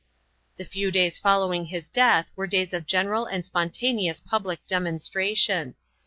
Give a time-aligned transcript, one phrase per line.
[0.57, 5.75] The few days following his death were days of general and spontaneous public demonstration.